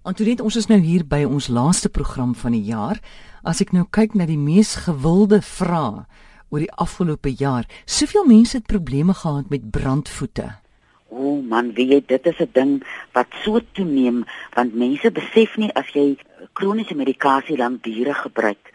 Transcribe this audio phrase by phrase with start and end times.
[0.00, 2.96] Antoinette, ons is nou hier by ons laaste program van die jaar.
[3.44, 6.06] As ek nou kyk na die mees gewilde vrae
[6.48, 10.46] oor die afgelope jaar, soveel mense het probleme gehad met brandvoete.
[11.12, 12.72] O oh man, weet jy, dit is 'n ding
[13.12, 14.24] wat so toeneem
[14.56, 16.16] want mense besef nie as jy
[16.54, 18.69] kroniese medikasie lank diere gebruik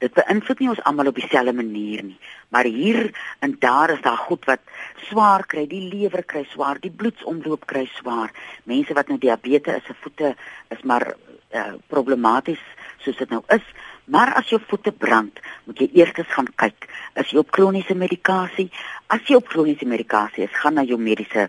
[0.00, 2.18] dit beïnvloed nie ons almal op dieselfde manier nie.
[2.48, 3.10] Maar hier
[3.44, 4.60] en daar is daar goed wat
[5.08, 8.32] swaar kry, die lewer kry swaar, die bloedsomloop kry swaar.
[8.64, 10.34] Mense wat nou diabetes is, se voete
[10.74, 11.12] is maar
[11.52, 12.62] uh, problematies
[13.04, 13.64] soos dit nou is.
[14.10, 15.38] Maar as jou voete brand,
[15.68, 16.88] moet jy eers gaan kyk,
[17.20, 18.70] is jy op kroniese medikasie?
[19.06, 21.46] As jy op kroniese medikasie is, gaan na jou mediese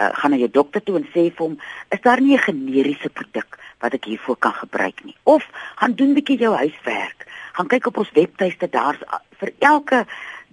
[0.00, 1.58] uh, gaan na jou dokter toe en sê vir hom,
[1.92, 5.16] is daar nie 'n generiese produk wat ek hiervoor kan gebruik nie?
[5.24, 5.44] Of
[5.76, 7.09] gaan doen 'n bietjie jou huiswerk
[7.60, 9.00] gaan kyk op ons webtuiste daar's
[9.40, 9.98] vir elke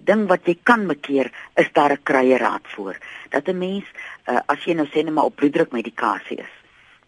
[0.08, 2.96] ding wat jy kan mekeer is daar 'n kruieraad voor.
[3.30, 3.86] Dat 'n mens
[4.28, 6.54] uh, as jy nou sê net maar op bloeddrukmedikasie is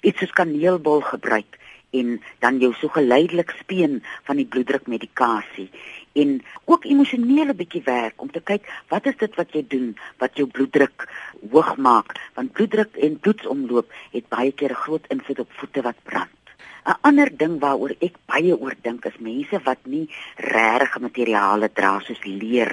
[0.00, 1.58] iets soos kaneelbol gebruik
[1.90, 5.70] en dan jou so geleidelik speen van die bloeddrukmedikasie
[6.12, 10.36] en ook emosionele bietjie werk om te kyk wat is dit wat jy doen wat
[10.36, 11.08] jou bloeddruk
[11.50, 12.16] hoog maak?
[12.34, 16.39] Want bloeddruk en bloedsomloop het baie keer 'n groot invloed op voete wat brand
[16.90, 20.06] 'n ander ding waaroor ek baie oor dink is mense wat nie
[20.54, 22.72] regte materiale dra soos leer.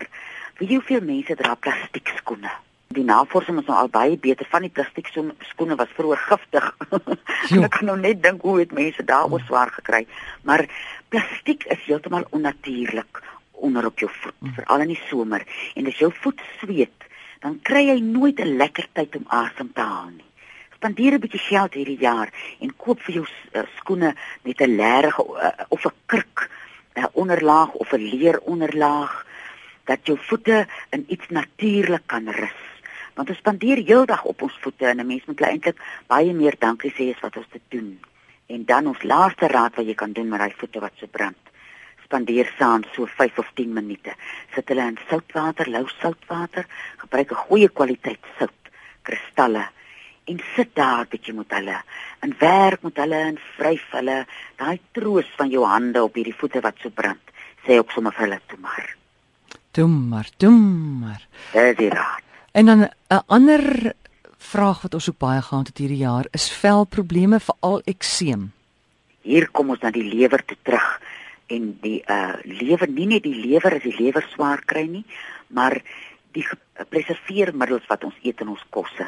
[0.59, 2.51] Wie hoeveel mense dra plastiek skoene?
[2.97, 5.09] Die navorsing is nou al baie beter van die plastiek
[5.51, 6.69] skoene was vroeër giftig.
[7.65, 10.05] ek kan nou net dink hoe het mense daaroor swaar gekry.
[10.47, 10.65] Maar
[11.09, 13.21] plastiek is heeltemal onnatuurlik
[13.67, 14.53] onder op jou voet, mm.
[14.53, 15.43] veral in die somer.
[15.75, 17.09] En as jou voet sweet,
[17.43, 20.26] dan kry jy nooit 'n lekker tyd om asem te haal nie
[20.77, 22.29] spandeer 'n bietjie geld hierdie jaar
[22.61, 24.13] en koop vir jou uh, skoene
[24.45, 26.49] met 'n lerige uh, of 'n kurk
[26.93, 29.25] uh, onderlaag of 'n leer onderlaag
[29.85, 32.61] dat jou voete in iets natuurlik kan rus.
[33.15, 36.93] Want ons spandeer heeldag op ons voete en 'n mens moet eintlik baie meer dankie
[36.93, 37.99] sê as wat ons te doen.
[38.47, 41.41] En dan ons laaste raad wat jy kan doen met daai voete wat so brand.
[42.03, 44.13] Spandeer saam so 5 of 10 minute.
[44.53, 46.65] Sit hulle in soutwater, lou soutwater,
[46.97, 48.61] gebruik 'n goeie kwaliteit sout,
[49.01, 49.65] kristalle
[50.27, 51.77] en sit daar bietjie met hulle
[52.25, 54.17] en werk met hulle en vryf hulle.
[54.59, 57.33] Daai troos van jou hande op hierdie voete wat so brand
[57.65, 58.89] sê ook sommer vir hulle toe maar.
[59.71, 61.23] Toe maar toe maar.
[61.53, 62.23] Dis raad.
[62.51, 63.93] En dan 'n ander
[64.37, 68.51] vraag wat ons ook baie gehad het hierdie jaar is velprobleme veral ekseem.
[69.21, 71.01] Hier kom ons na die lewer toe terug
[71.47, 75.05] en die uh lewer nie net die lewer as die lewer swaar kry nie
[75.47, 75.79] maar
[76.35, 76.45] die
[76.89, 79.07] preserveermiddels wat ons eet in ons kosse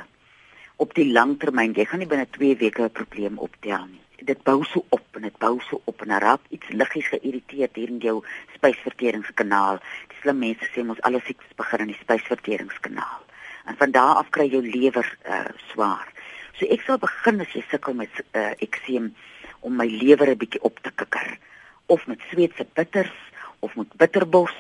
[0.79, 4.03] op die lang termyn, jy gaan nie binne 2 weke 'n probleem optel nie.
[4.29, 7.89] Dit bou so op en dit bou so op en raak iets liggies geïrriteerd hier
[7.89, 8.23] in jou
[8.55, 9.79] spysverteringskanaal.
[10.07, 13.21] Die slim mense sê mos alles siektes begin in die spysverteringskanaal.
[13.65, 16.07] En van daar af kry jou lewer uh, swaar.
[16.53, 19.15] So ek sal begin as jy sukkel met uh, ekseem
[19.59, 21.37] om my lewer 'n bietjie op te kikker
[21.85, 23.15] of met sweetse bitters
[23.59, 24.55] of met bitterbos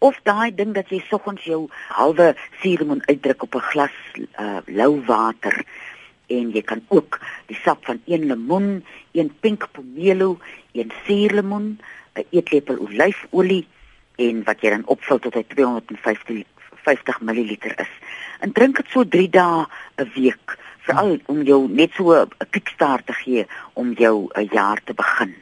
[0.00, 5.04] of daai ding dat jy soggens jou halwe suurlemoen uitdruk op 'n glas uh, lou
[5.04, 5.64] water
[6.26, 10.38] en jy kan ook die sap van een lemoen, een pink pomelo,
[10.72, 11.80] een suurlemoen,
[12.14, 13.66] 'n eetlepel olyfolie
[14.16, 16.46] en wat jy dan opvul tot hy 250
[16.84, 17.92] 50 ml is.
[18.40, 19.66] En drink dit so 3 dae
[19.96, 24.80] 'n week, veral om jou net so 'n kickstart te gee om jou 'n jaar
[24.84, 25.34] te begin.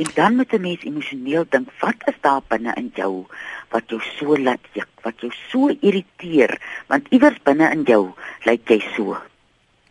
[0.00, 3.26] En dan moet 'n mens emosioneel dink, wat is daar binne in jou
[3.68, 8.12] wat jou so laat juk, wat jou so irriteer, want iewers binne in jou
[8.44, 9.16] lyk jy so.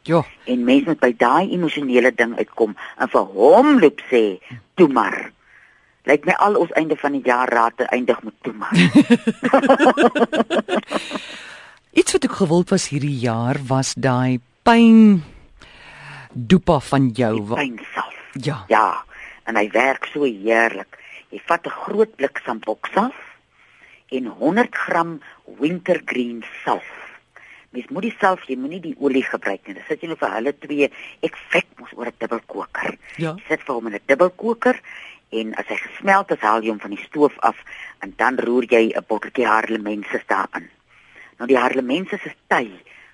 [0.01, 0.25] Ja.
[0.43, 4.39] En mens moet by daai emosionele ding uitkom en vir hom loop sê,
[4.73, 5.31] "Toe maar."
[6.03, 8.73] Lyk my al ons einde van die jaar raad te eindig met toe maar.
[11.99, 15.23] Iets wat ek gewild was hierdie jaar was daai pyn
[16.33, 17.53] dopa van jou.
[17.53, 18.15] Pyn self.
[18.33, 18.65] Ja.
[18.67, 19.03] Ja
[19.49, 20.97] en hy werk so heerlik.
[21.33, 23.17] Jy vat 'n groot blik sampoksaf
[24.09, 25.21] en 100 gram
[25.59, 26.89] wintergreen salf.
[27.69, 29.75] Mens moet die salf, jy moenie die olie gebruik nie.
[29.77, 30.89] Dis sit jy nou vir hulle twee.
[31.21, 32.97] Ek vet mos oor 'n dubbelkoker.
[33.17, 33.35] Ja.
[33.37, 34.79] Jy sit vir hom in 'n dubbelkoker
[35.29, 37.57] en as hy gesmelt het, haal jy hom van die stoof af
[38.01, 40.69] en dan roer jy 'n botteltjie harlemense daarin.
[41.37, 42.71] Nou die harlemense is ty.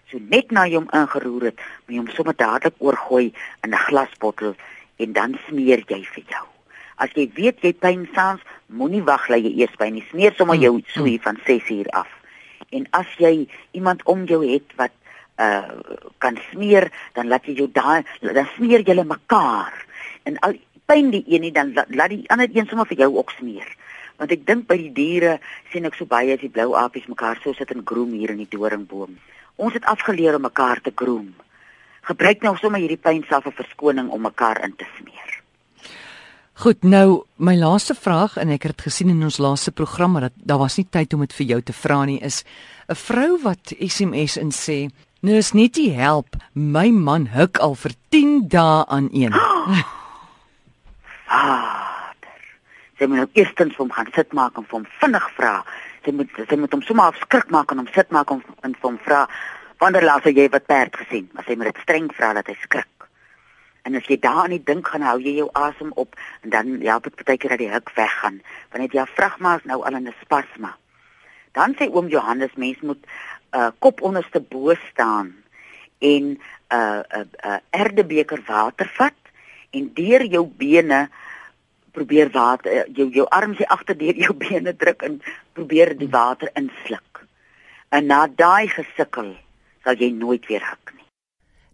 [0.10, 3.34] So net na jy hom ingeroer het, moet jy hom sommer dadelik oorgooi
[3.64, 4.56] in 'n glasbottel
[4.96, 6.46] en dan smeer jy vir jou.
[6.96, 10.60] As jy weet jy pyn saans, moenie wag dat jy eers by nie smeer sommer
[10.60, 12.12] jou so hier van 6 uur af.
[12.72, 14.96] En as jy iemand om jou het wat
[15.36, 19.76] uh kan smeer, dan laat jy jou daai dan smeer julle mekaar.
[20.24, 20.56] En al
[20.88, 23.68] pyn die een nie dan laat die ander een sommer vir jou ook smeer.
[24.16, 25.40] Want ek dink by die diere
[25.74, 28.40] sien ek so baie as die blou apies mekaar so sit en groom hier in
[28.40, 29.18] die doringboom.
[29.60, 31.34] Ons het afgeleer om mekaar te groom
[32.06, 35.42] gebruik nou sommer hierdie pyn self 'n verskoning om mekaar in te smeer.
[36.54, 40.22] Goed, nou my laaste vraag en ek het dit gesien in ons laaste program maar
[40.22, 42.44] dat daar was nie tyd om dit vir jou te vra nie is
[42.88, 44.90] 'n vrou wat SMS in sê
[45.26, 46.36] Nou is net die help.
[46.54, 49.34] My man huk al vir 10 dae aan een.
[51.26, 52.44] Vader.
[53.00, 55.54] Sy moet nou eerstens vir hom gaan sit maak en vir hom vinnig vra.
[56.06, 58.90] Sy moet sy moet hom sommer afskrik maak en hom sit maak en, en vir
[58.92, 59.24] hom vra
[59.78, 61.30] wanneer laas jy wat perd gesien?
[61.34, 63.08] Maar sy moet dit streng vra dat hy skrik.
[63.86, 66.98] En as jy daaraan nie dink gaan hou jy jou asem op en dan ja,
[67.00, 68.42] dit beteken dat die huk weggaan.
[68.72, 70.76] Want dit ja vragmaas nou al in 'n spasma.
[71.54, 73.04] Dan sê oom Johannes mens moet
[73.54, 75.36] uh kop onderste bo staan
[76.00, 76.40] en 'n
[76.74, 79.22] uh, 'n uh, uh, erdebeker water vat
[79.72, 81.10] en deur jou bene
[81.92, 85.22] probeer water jou jou arms hier agter deur jou bene druk en
[85.54, 87.24] probeer die water insluk.
[87.90, 89.36] En na daai gesukkel
[89.86, 91.06] sal jy nooit weer huk nie.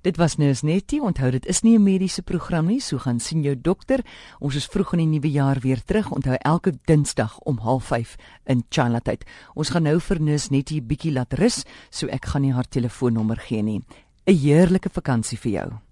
[0.02, 3.20] Dit was nou net nie onthou dit is nie 'n mediese program nie, so gaan
[3.20, 4.00] sien jou dokter.
[4.40, 6.12] Ons is vroeg in die nuwe jaar weer terug.
[6.12, 9.24] Onthou elke Dinsdag om 05:30 in Chinatyd.
[9.54, 12.68] Ons gaan nou vir Nus net 'n bietjie laat rus, so ek gaan nie haar
[12.68, 13.82] telefoonnommer gee nie.
[14.26, 15.91] 'n Heerlike vakansie vir jou.